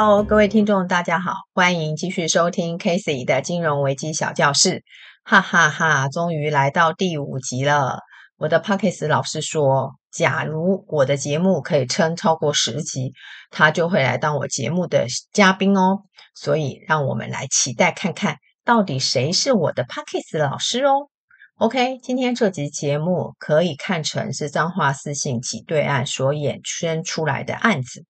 [0.00, 4.84] Hello，各位听众，大家好，欢迎继续收听 Casey 的金融危机小教室，
[5.24, 7.98] 哈哈哈，终于来到第五集了。
[8.36, 13.12] 我的 Podcast 老师说，假如我的节目可以撑超过十集，
[13.50, 16.04] 他就会来当我节目的嘉宾哦。
[16.32, 21.08] 所以，让我们来期待看看，到底谁是我的 Podcast 老师哦。
[21.56, 28.04] OK，今天这集节目可以看成是彰化四信起对案所衍生出来的案子。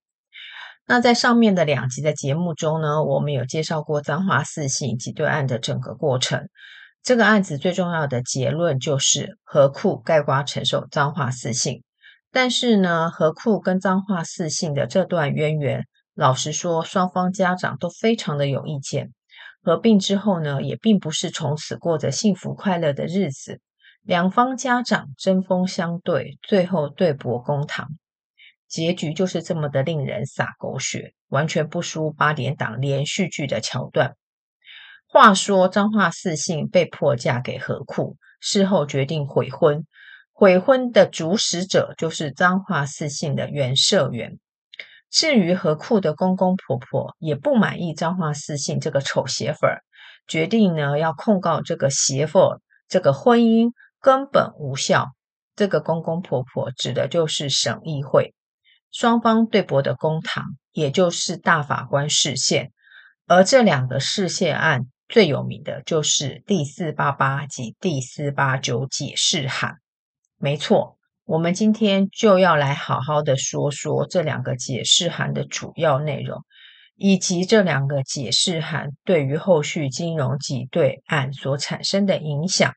[0.90, 6.48] 那在上面的两集的节目中呢，我们有介绍过彰化四信挤兑案的整个过程。
[7.02, 11.82] 这个案子最重要的结论就是何库盖瓜承受彰化四信。
[12.32, 19.12] 但是呢，何库跟彰化四信的这段渊源，老实说，双方家长都非常的有意见。
[19.62, 23.60] 合并之后呢，也并不是从此过着幸福快乐的日子。
[24.00, 27.88] 两方家长针锋相对，最后对簿公堂，
[28.68, 34.14] 结局就是这么的令人洒狗血，完全不输八点档连续剧的桥段。
[35.06, 39.86] 话说彰化四信被迫嫁给何库，事后决定悔婚，
[40.32, 44.38] 悔婚的主使者就是彰化四信的原社员。
[45.10, 49.82] 至于何库的公公婆婆也不满意彰化四信这个丑媳妇儿，
[50.26, 55.06] 决定呢要控告这个媳妇，这个婚姻根本无效。
[55.56, 58.34] 这个公公婆婆指的就是省议会，
[58.90, 62.72] 双方对簿的公堂，也就是大法官释宪。
[63.26, 69.76] 而这两个释宪案最有名的就是第四八八及第四八九解释函，
[70.38, 70.96] 没错。
[71.24, 76.42] 我们今天就要来好好的说说这两个解释函的主要内容，
[76.96, 82.72] 以及这两个解释函对于后续金融挤兑案所产生的影响。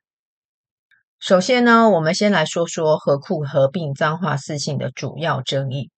[1.18, 5.90] 首先呢，我们先来说说合库合并彰化四信的主要争议。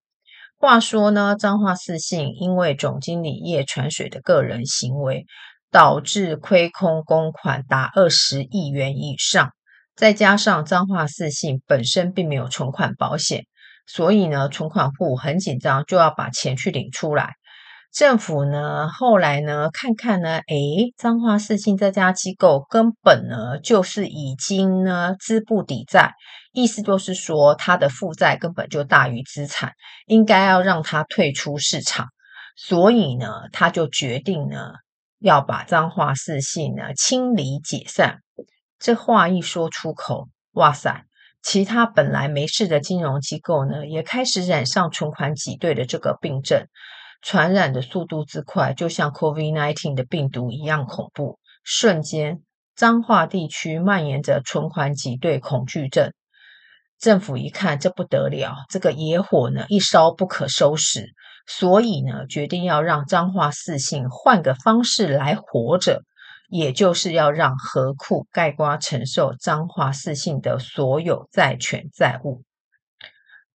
[0.64, 5.26] 话说呢，彰化四信因为总经理叶传水的个人行为，
[5.70, 9.52] 导致亏空公款达二十亿元以上。
[9.94, 13.44] 再加上彰化四信本身并没有存款保险，
[13.86, 17.34] 所以呢，存款户很紧张，就要把钱去领出来。
[17.94, 26.14] 政府呢，后来呢，看看呢，诶，彰化四信这家机构根本呢，就是已经呢资不抵债，
[26.54, 29.74] 意思就是说，他的负债根本就大于资产，
[30.08, 32.08] 应该要让他退出市场。
[32.56, 34.72] 所以呢，他就决定呢，
[35.20, 38.22] 要把彰化四信呢清理解散。
[38.80, 41.04] 这话一说出口，哇塞！
[41.44, 46.66] 其他本来没事的金融机构呢，也开始染上存款挤兑的这个病症，
[47.24, 51.40] 传染的速度之快，就像 COVID-19 的病毒一样恐怖。
[51.64, 52.44] 瞬间，
[52.76, 56.12] 彰化地区蔓延着存款挤兑恐惧症。
[57.00, 61.14] 政府一看这不得了，这个野火呢一烧不可收拾，
[61.48, 66.04] 所以呢，决定要让彰化四信换个方式来活着。
[66.50, 72.44] 也就是要让合库盖瓜承受彰化四信的所有债权债务，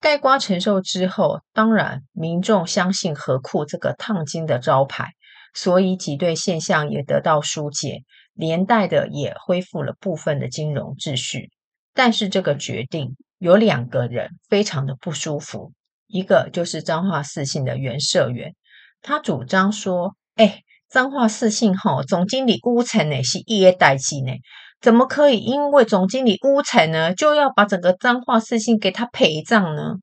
[0.01, 5.13] 概括承受之后，当然民众相信何库这个烫金的招牌，
[5.55, 8.03] 所以挤兑现象也得到疏解，
[8.35, 11.51] 连带的也恢复了部分的金融秩序。
[11.95, 15.73] 但是这个决定有两个人非常的不舒服，
[16.07, 18.55] 一个就是彰化四信的原社员，
[19.03, 24.33] 他主张说：“哎。”彰化四信吼，总经理污钱呢是一夜代志呢，
[24.81, 29.95] 怎么可以因为总经理污钱呢，就要把整个彰化四信给他陪葬呢？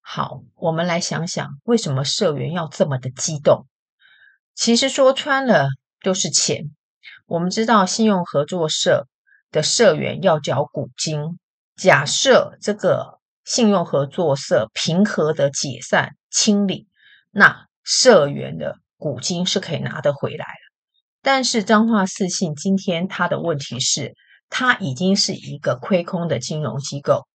[0.00, 3.66] 好，我们来想想，为什么社员要这么的激动？
[4.54, 5.68] 其实说穿了
[6.00, 6.64] 就是钱。
[7.26, 9.06] 我们知道信用合作社
[9.50, 11.38] 的社员要缴股金，
[11.76, 16.88] 假设这个信用合作社平和的解散清理，
[17.30, 18.76] 那社员的。
[18.96, 20.63] 股金是可以拿得回来的，
[21.24, 24.14] 但是彰化四信今天他的问题是，
[24.50, 27.26] 他已经是一个亏空的金融机构，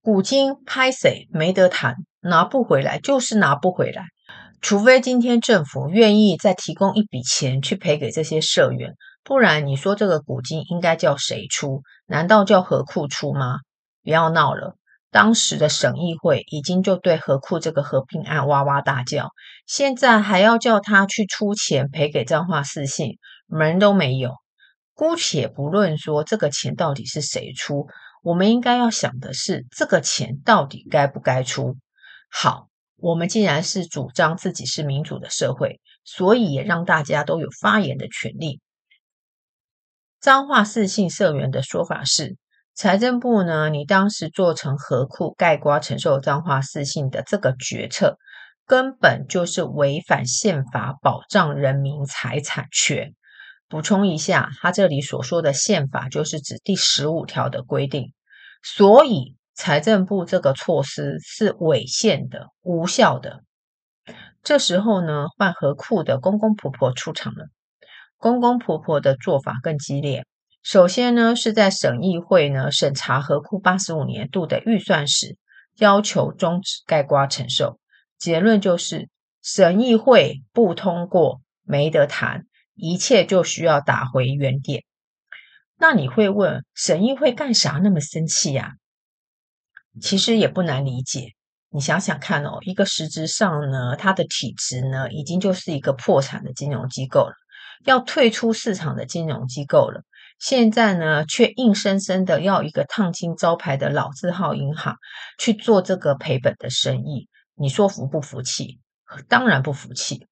[0.00, 4.04] 股金拍谁没得谈，拿不回来就是拿不回来，
[4.60, 8.94] 除非今天政府愿意再提供一笔钱去赔给这些社员，
[9.24, 11.82] 不然你说这个股金应该叫谁出？
[12.06, 13.58] 难道叫何库出吗？
[14.04, 14.76] 不要闹了。
[15.10, 19.30] 当时的省议会已经就对合库这个合并案哇哇大叫，
[19.66, 24.34] 现在还要叫他去出钱赔给彰化四信，门都没有。
[24.92, 27.86] 姑且不论说这个钱到底是谁出，
[28.22, 31.76] 我们应该要想的是这个钱到底该不该出。
[32.30, 38.60] 好，我们既然是主张自己是民主的社会，所以也让大家都有发言的权利。
[40.20, 42.36] 彰化四信社员的说法是。
[42.76, 48.18] 财政部呢，你当时做成合库盖瓜承受彰化四信的这个决策，
[48.66, 53.14] 根本就是违反宪法保障人民财产权。
[53.66, 58.12] 补充一下，他这里所说的宪法就是指第十五条的规定，
[58.62, 63.40] 所以财政部这个措施是违宪的、无效的。
[64.42, 67.46] 这时候呢，换合库的公公婆婆出场了。
[68.18, 70.26] 公公婆婆的做法更激烈。
[70.66, 75.38] 首先呢，是在审议会呢审查合库八十五年度的预算时，
[75.76, 77.78] 要求终止盖瓜承受。
[78.18, 79.08] 结论就是
[79.40, 84.82] 审议会不通过，没得谈，一切就需要打回原点。
[85.78, 88.72] 那你会问，审议会干啥那么生气呀？
[90.00, 91.28] 其实也不难理解。
[91.70, 97.34] 你想想看哦，一个实质上呢，它的体质呢，已经就是一个破产的金融机构了，
[97.84, 100.02] 要退出市场的金融机构了。
[100.38, 104.96] 现在呢，却硬生生的要一个烫金招牌的老字号银行
[105.38, 108.78] 去做这个赔本的生意，你说服不服气？
[109.28, 110.26] 当然不服气。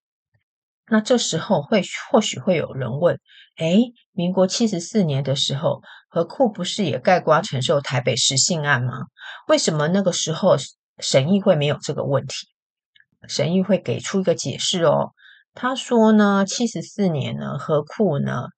[0.90, 3.18] 那这时候会或许会有人问：
[3.56, 3.78] 哎，
[4.12, 5.80] 民国七十四年的时候，
[6.10, 8.92] 何库不是也盖瓜承受台北市信案吗？
[9.48, 10.56] 为什么那个时候
[10.98, 12.34] 审议会没有这个问题？
[13.26, 15.12] 审议会给出一个解释哦，
[15.54, 18.48] 他说呢，七十四年呢，何库呢。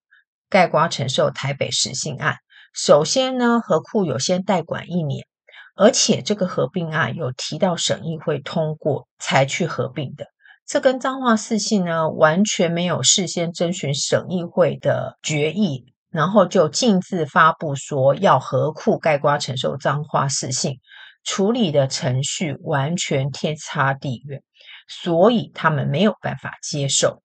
[0.49, 2.37] 盖瓜承受台北市信案，
[2.73, 5.27] 首先呢，合库有先代管一年，
[5.75, 10.27] 而且这个合并案有提到审议会通过才去合并的，
[10.65, 20.79] 这跟彰化四信呢完全没有事先征询审议会的决议，然后就径自发布说要合库盖瓜承受彰化四信，
[21.25, 24.43] 处理的程序完全天差地远，
[24.89, 27.21] 所以他们没有办法接受。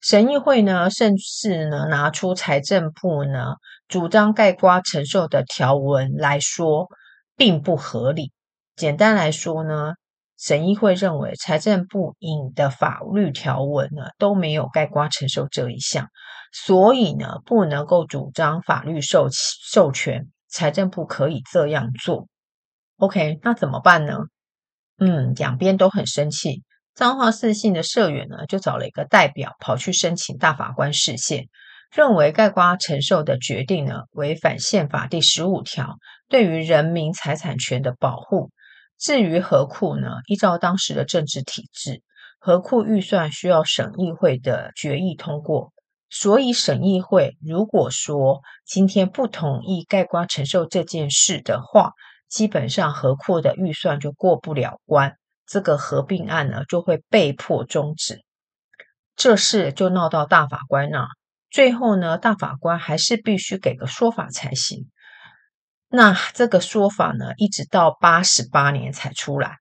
[0.00, 3.56] 审议会呢，甚至呢拿出财政部呢
[3.86, 6.88] 主张盖瓜承受的条文来说，
[7.36, 8.32] 并不合理。
[8.76, 9.92] 简单来说呢，
[10.38, 16.08] 审议会认为财政部引的法律条文呢都没有盖瓜承受这一项，
[16.50, 22.26] 所以呢不能够主张法律授授权财政部可以这样做。
[22.96, 24.16] OK，那怎么办呢？
[24.98, 26.62] 嗯，两边都很生气。
[27.00, 31.46] 彰化四信的社员呢，就找了一个代表跑去申请大法官释宪，
[31.90, 35.96] 认为盖瓜承受的决定呢违反宪法第十五条
[36.28, 38.50] 对于人民财产权的保护。
[38.98, 42.02] 至于合库呢，依照当时的政治体制，
[42.38, 45.72] 合库预算需要审议会的决议通过，
[46.10, 51.92] 所以审议会如果说今天不同意盖瓜承受这件事的话，
[52.28, 55.16] 基本上合库的预算就过不了关。
[55.50, 58.20] 这个合并案呢，就会被迫终止，
[59.16, 61.08] 这事就闹到大法官那。
[61.50, 64.88] 最后呢，大法官还是必须给个说法才行。
[65.88, 69.56] 那这个说法呢，一直到八十八年才出来。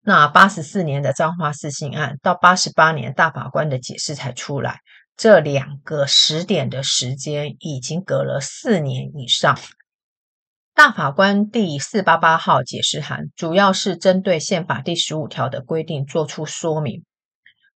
[0.00, 4.80] 那八十四年的彰化四信案，到八十八年大法官的解释才出来。
[5.14, 9.58] 这两个时点的时间已经隔了四年以上。
[10.78, 17.04] 大法官第四八八号解释函主要是针对宪法第十五条的规定做出说明。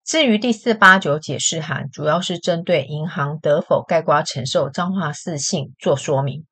[0.04, 6.46] 至于第四八九解释函，主要是针对银行得否概括承受彰化四信做说明。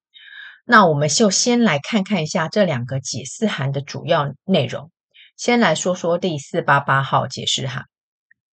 [0.67, 4.91] 那我们就先来看看一下这两个解释函的主要内容。
[5.37, 7.85] 先来说说第四八八号解释函。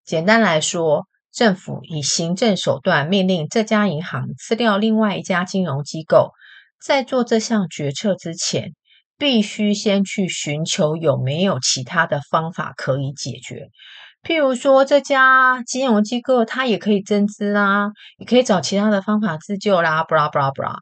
[0.06, 6.34] 简单来说，政府以行政手段命令这家银行吃掉另外一家金融机构。
[6.82, 8.74] 在做这项决策之前，
[9.18, 13.70] 必须先去寻求有没有其他的方法可以解决。
[14.24, 20.80] 譬如说，这家金融机构它也可以增资啦，也可以找其他的方法自救啦，布拉布拉布拉。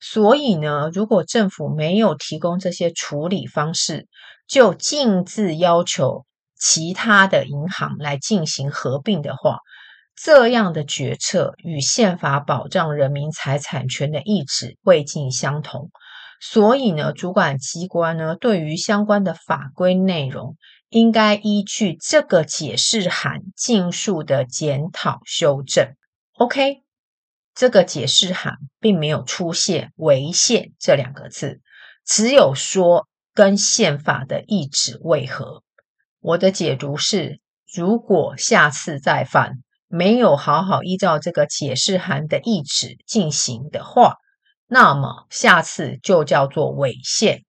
[0.00, 4.08] 所以呢，如果政府没有提供这些处理方式，
[4.46, 6.26] 就径自要求
[6.58, 9.58] 其他的银行来进行合并的话。
[10.14, 15.90] 这样的决策与宪法保障人民财产权的意志未尽相同，
[16.40, 20.56] 所以呢，主管机关呢对于相关的法规内容，
[20.90, 25.94] 应该依据这个解释函尽速的检讨修正。
[26.34, 26.82] OK，
[27.54, 31.60] 这个解释函并没有出现违宪这两个字，
[32.06, 35.62] 只有说跟宪法的意志违和。
[36.20, 37.40] 我的解读是，
[37.74, 39.62] 如果下次再犯，
[39.94, 44.16] 没有好好依照这个解释函的意旨进行的话，
[44.66, 47.42] 那么下次就叫做违宪。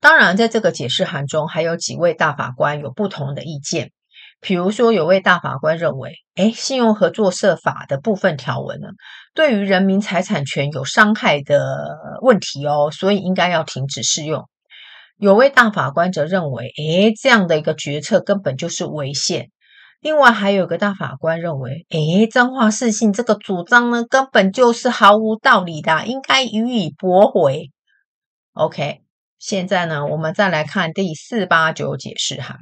[0.00, 3.92] 当然，在这个解释函中，还有几位大法官有不同的意见。
[4.40, 8.88] 比如说，有位大法官认为，诶，信用合作社法的部分条文呢，
[9.32, 14.48] 对于人民财产权有伤害的问题哦，所以应该要停止适用。
[15.18, 19.50] 有位大法官则认为，诶，这样的一个决策根本就是违宪。
[20.04, 27.70] 另外还有个大法官认为，诶，彰化四信这个主张呢，根本就是毫无道理的，应该予以驳回。
[28.52, 29.00] OK，
[29.38, 32.58] 现在呢，我们再来看第四八九解释函。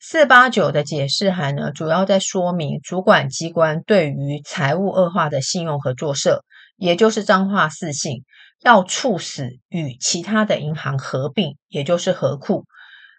[0.00, 6.42] 四八九的解释函呢，主要在说明主管机关对于财务恶化的信用合作社，
[6.76, 8.24] 也就是彰化四信，
[8.64, 12.64] 要促使与其他的银行合并，也就是合库。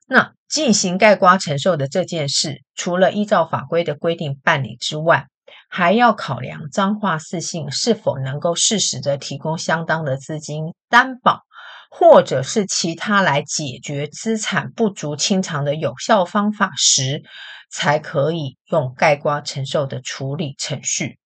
[0.06, 5.28] 那进行概括承受的这件事，除了依照法规的规定办理之外，
[5.68, 11.42] 还要考量彰化四信是否能够适时的提供相当的资金担保，
[11.90, 17.24] 或者是其他来解决资产不足清偿的有效方法时，
[17.72, 21.18] 才可以用概括承受的处理程序。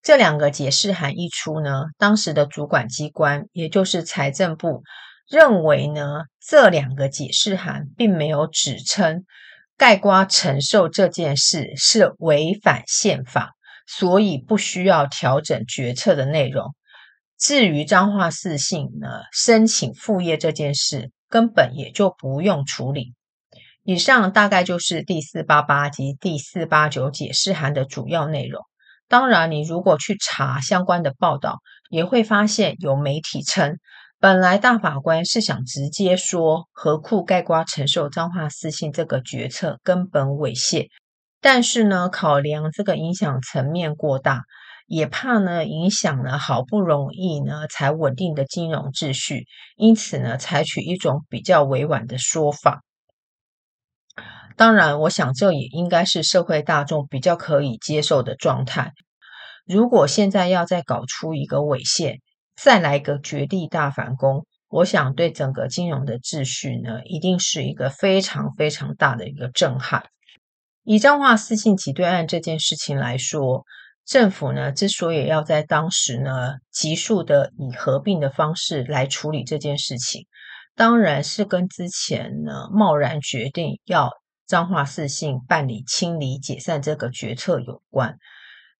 [0.00, 4.84] 这两个解释函一出呢，当时的主管机关，也就是财政部。
[5.28, 9.24] 认为呢，这两个解释函并没有指称
[9.76, 13.52] 盖瓜承受这件事是违反宪法，
[13.86, 16.74] 所以不需要调整决策的内容。
[17.38, 23.14] 至于彰化四信呢，申请复业这件事，根本也就不用处理。
[23.82, 28.62] 以上大概就是第四八八及第四八九解释函的主要内容。
[29.08, 31.58] 当然，你如果去查相关的报道，
[31.90, 33.78] 也会发现有媒体称。
[34.18, 40.88] 本来大法官是想直接说何库盖瓜承受彰化四信这个决策根本猥亵，
[41.42, 44.44] 但是呢，考量这个影响层面过大，
[44.86, 49.44] 也怕呢影响了好不容易呢才稳定的金融秩序，
[49.76, 52.80] 因此呢采取一种比较委婉的说法。
[54.56, 58.92] 当然，我想这也应该是社会大众比较可以接受的状态。
[59.66, 62.20] 如果现在要再搞出一个猥亵，
[62.56, 70.04] 再来一个绝地大反攻，我想对整个金融的秩序呢，一定是一个非常非常大的一个震撼。
[70.82, 73.64] 以彰化四信挤兑案这件事情来说，
[74.04, 80.26] 政府呢之所以要在当时呢急速的以合并的方式来处理这件事情，
[80.74, 84.12] 当然是跟之前呢贸然决定要
[84.46, 88.16] 彰化四信办理清理解散这个决策有关。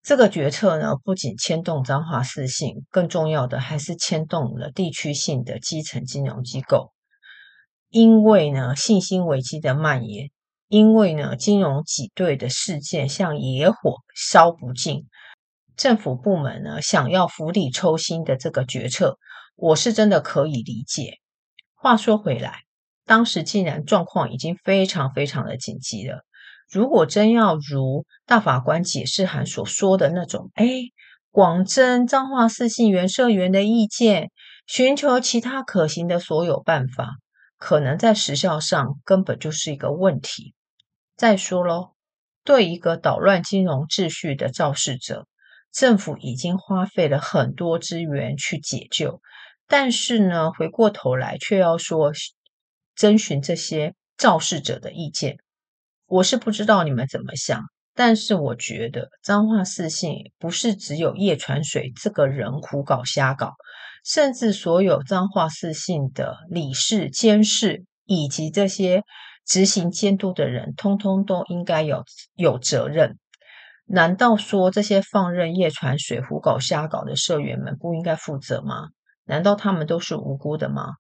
[0.07, 6.93] 这个决策呢，不仅牵动彰化四信，更重要的还是牵动了地区性的基层金融机构。
[7.89, 10.31] 因为呢，信心危机的蔓延，
[10.69, 15.09] 因为呢，金融挤兑的事件像野火烧不尽，
[15.77, 19.19] 政府部门呢想要釜底抽薪的这个决策，
[19.57, 21.15] 我是真的可以理解。
[21.75, 22.61] 话说回来，
[23.07, 26.25] 当时既然状况已经非常非常的紧急了。
[26.71, 30.67] 如果真要如大法官解释函所说的那种，哎，
[31.31, 34.31] 广征彰化四信原社员的意见，
[34.67, 37.11] 寻求其他可行的所有办法，
[37.57, 40.55] 可能在时效上根本就是一个问题。
[41.17, 41.93] 再说喽，
[42.45, 45.27] 对一个捣乱金融秩序的肇事者，
[45.73, 49.21] 政府已经花费了很多资源去解救，
[49.69, 52.13] 但是呢，回过头来却要说
[52.95, 55.39] 征询这些肇事者的意见。
[56.07, 57.63] 我是不知道你们怎么想，
[57.95, 63.55] 但是我觉得彰化四信不是只有叶传水这个人胡搞瞎搞，
[64.05, 69.03] 甚至所有彰化四信的理事、监事以及这些
[69.45, 72.05] 执行监督的人，通通都应该有
[72.37, 73.19] 有责任。
[73.89, 78.89] 难道说这些放任叶传水胡搞瞎搞的社员们不应该负责吗？
[79.25, 80.95] 难道他们都是无辜的吗？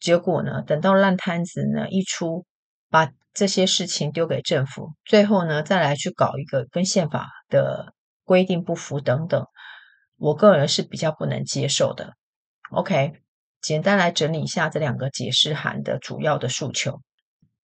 [0.00, 0.62] 结果呢？
[0.62, 2.46] 等到烂摊子呢一出，
[2.90, 9.46] 把这些事情丢给政府，最后呢，再来去搞一个跟宪法的规定不符等等，
[10.16, 12.14] 我个人是比较不能接受的。
[12.70, 13.12] OK，
[13.60, 17.00] 简单来整理一下这两个解释函的主要的诉求。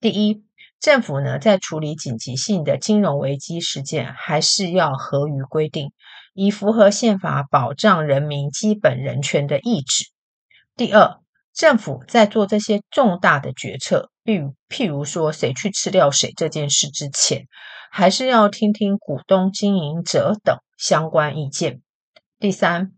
[0.00, 0.45] 第一，
[0.81, 5.93] 政府呢在处理紧急性的金融危机事件，还是要合于规定，
[6.35, 10.04] 以符合宪法保障人民基本人权的意志。
[10.76, 11.21] 第二，
[11.54, 14.11] 政府在做这些重大的决策。
[14.25, 17.46] 譬如，譬如说，谁去吃掉谁这件事之前，
[17.92, 21.80] 还是要听听股东、经营者等相关意见。
[22.40, 22.92] 第三，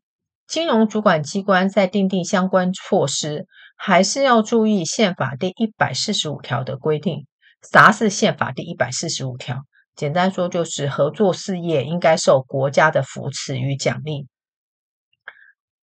[0.46, 3.46] 金融主管机关在订定相关措施，
[3.76, 7.26] 还是要注意宪法第一百四十五条的规定。
[7.70, 9.62] 啥是宪法第一百四十五条？
[9.96, 14.28] 简单说，就是合作事业应该受国家的扶持与奖励。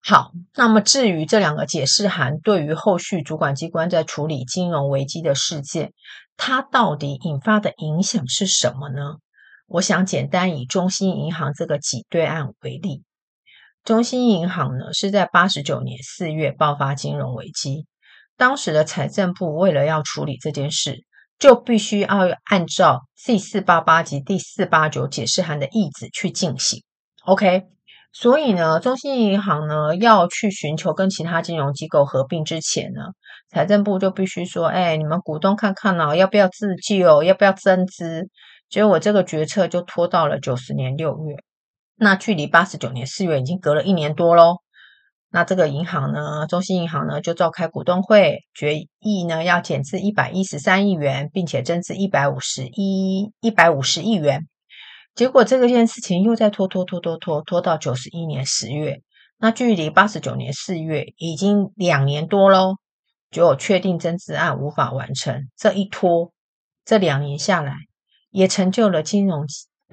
[0.04, 5.94] 好，那么至于这两个解释函对于后续主管机关在处理金融危机的事件，
[6.38, 9.18] 它到底引发的影响是什么呢？
[9.68, 13.04] 我想简单以中兴银行这个挤兑案为例。
[13.84, 17.86] 中兴银行呢是在八十九年四月爆发金融危机，
[18.38, 21.06] 当时的财政部为了要处理这件事，
[21.40, 22.08] 就必须要
[22.46, 26.84] 按照第四八八及第四八九解释函的意旨去进行。
[27.24, 27.64] OK，
[28.14, 33.02] 所以呢，中信银行呢要去寻求跟其他金融机构合并之前呢，
[33.50, 38.28] 财政部就必须说：“哎，你们股东看看呢、哦，要不要自救，要不要增资？”
[38.70, 41.36] 结果我这个决策就拖到了九十年六月，
[41.96, 44.58] 那距离八十九年四月已经隔了一年多喽。
[45.30, 54.48] 那这个银行呢，中信银行呢，就召开股东会，决议呢要减资一百一十三亿元，并且增资一百五十一一百五十亿元。
[55.14, 59.02] 结果这个件事情又再拖拖拖拖拖拖到九十一年十月，
[59.38, 62.76] 那距离八十九年四月已经两年多喽，
[63.30, 65.50] 就确定增资案无法完成。
[65.58, 66.32] 这一拖，
[66.86, 67.76] 这两年下来，
[68.30, 69.46] 也成就了金融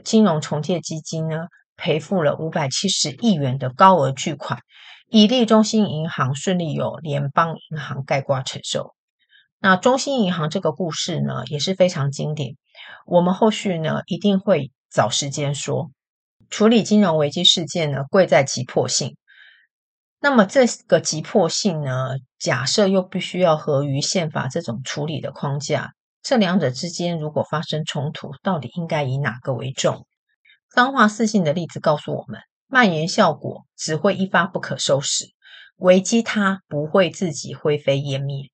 [0.04, 4.60] 金融重建基金呢赔付了五百七十亿元的高额巨款。
[5.10, 8.94] 以利中信银行顺利由联邦银行概括承受。
[9.58, 12.56] 那中信银行这个故事呢，也是非常经典。
[13.06, 15.90] 我们后续呢，一定会找时间说。
[16.50, 19.16] 处理金融危机事件呢，贵在急迫性。
[20.20, 25.92] 那么这个急迫性呢，假设又必须要合于宪法这种处理的框架，
[26.22, 30.06] 这两者之间如果发生冲突，到底应该以哪个为重？
[30.74, 32.40] 彰化四性的例子告诉我们。
[32.70, 35.24] 蔓延效果只会一发不可收拾，
[35.76, 38.50] 危机它不会自己灰飞烟灭。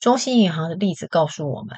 [0.00, 1.76] 中信银行的例子告诉我们，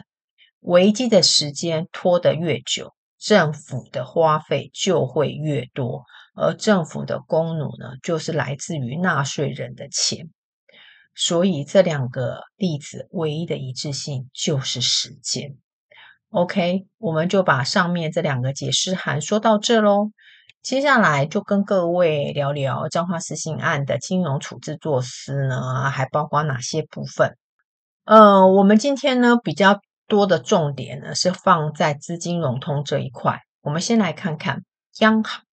[0.61, 10.31] 危机的时间拖得越久，政府的花费就会越多，而政府的功劳呢，就是来自于纳税人的钱。
[11.15, 15.57] 所以这两个例子唯一的一致性就是时间。
[16.31, 20.13] OK，我们就把上面这两个解释函说到这喽。
[20.63, 27.37] 接下来就跟各位聊聊彰化四信案的金融处置措施呢，还包括哪些部分？
[28.05, 33.39] 呃，我们今天呢比较多的重点呢是放在资金融通这一块。
[33.63, 34.65] 我们先来看看
[34.99, 35.45] 央行。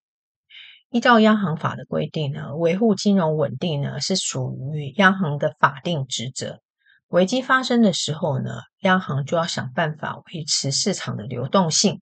[0.89, 6.61] 依照央行法的规定呢，维护金融稳定呢是属于央行的法定职责。
[7.09, 12.01] 危机发生的时候呢，央行就要想办法维持市场的流动性。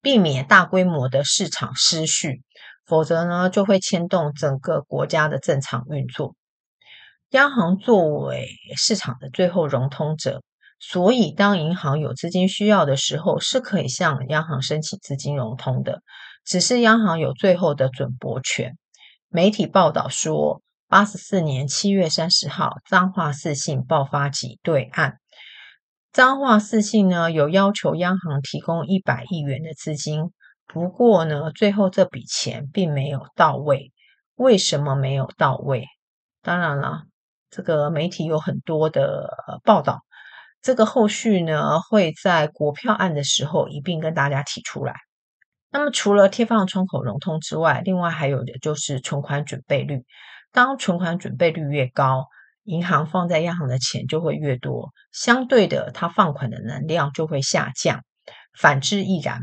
[0.00, 2.42] 避免大规模的市场失序，
[2.84, 6.36] 否则呢就会牵动整个国家的正常运作。
[7.30, 10.42] 央行作为市场的最后融通者，
[10.90, 16.02] 所以当银行有资金需要的时候，是可以向央行申请资金融通的。
[16.44, 18.76] 只是央行有最后的准驳权。
[19.28, 25.16] 媒体报道说，八十四年七月三十号，彰化四信爆发挤兑案。
[26.12, 30.32] 彰化四信呢有要求央行提供一百亿元的资金，
[30.66, 33.90] 不过呢，最后这笔钱并没有到位。
[34.36, 35.86] 为什么没有到位？
[36.42, 37.04] 当然了，
[37.50, 39.30] 这个媒体有很多的
[39.64, 40.02] 报道，
[40.64, 44.94] 这个后续呢会在国票案的时候一并跟大家提出来。
[45.70, 50.04] 那么除了贴放窗口融通之外，另外还有的就是存款准备率。
[50.52, 52.24] 当存款准备率越高，
[52.62, 58.02] 银行放在央行的钱就会越多，相对的，它放款的能量就会下降，
[58.58, 59.42] 反之亦然。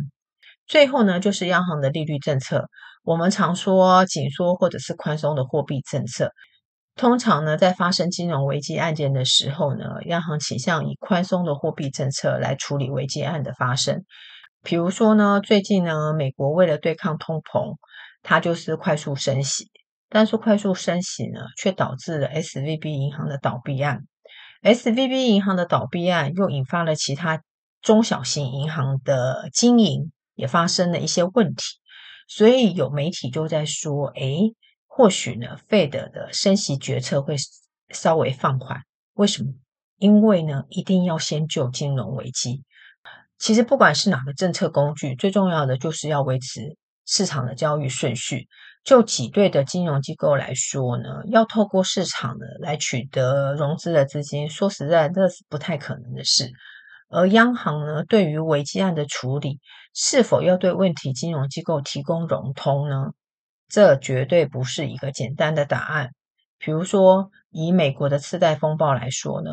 [0.66, 2.68] 最后呢，就是央行的利率政策。
[3.04, 6.32] 我们常说紧缩或者是宽松的货币政策，
[6.96, 14.04] 通常呢，在发生金融危机案件的时候呢，央行倾向以宽松的货币政策来处理危机案的发生。
[14.64, 17.78] 比如说呢，最近呢，美国为了对抗通膨，
[18.22, 19.70] 它就是快速升息。
[20.14, 24.02] 但是快速升息呢，却导致了 SVB 银行的倒闭案。
[24.62, 27.42] SVB 银行的倒闭案又引发了其他
[27.82, 31.64] 中小型银行的经营也发生了一些问题。
[32.28, 34.54] 所以有媒体就在说，诶，
[34.94, 37.38] 或许呢，Fed 的升息决策会
[37.92, 38.82] 稍微放缓。
[39.14, 39.54] 为什么？
[39.98, 42.66] 因为呢，一定要先救金融危机。
[43.40, 46.76] 其实不管是哪个政策工具，最重要的就是要维持
[47.06, 48.50] 市场的交易顺序。
[48.84, 56.52] 就挤兑的金融机构来说呢，要透过市场呢来取得融资的资金，说实在，这是不太可能的事。
[57.08, 59.62] 而央行呢，对于危机案的处理，
[59.94, 63.12] 是否要对问题金融机构提供融通呢？
[63.72, 66.12] 这绝对不是一个简单的答案。
[66.60, 69.52] 比如说，以美国的次贷风暴来说呢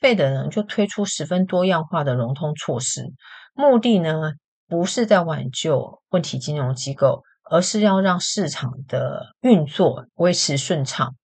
[0.00, 3.12] ，Fed 呢就推出十分多样化的融通措施，
[3.54, 4.34] 目的呢
[4.68, 7.22] 不是在挽救问题金融机构。
[7.50, 11.14] 而是要让市场的运作维持顺畅。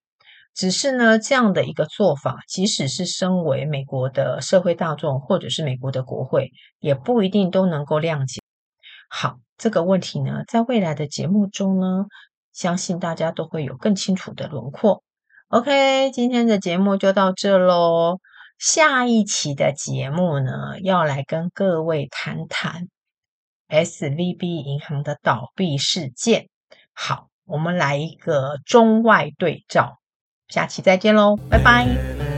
[0.55, 8.42] 只是呢，这样的一个做法，即使是身为美国的社会大众，或者是美国的国会，也不一定都能够谅解。
[9.09, 12.05] 好，这个问题呢，在未来的节目中呢，
[12.60, 15.02] 相信大家都会有更清楚的轮廓。
[15.48, 18.20] OK，今天的节目就到这喽。
[18.58, 22.88] 下一期的节目呢，要来跟各位谈谈
[23.70, 26.50] SVB 银行的倒闭事件。
[26.92, 29.98] 好，我们来一个中外对照。
[30.48, 32.29] 下期再见喽，拜拜。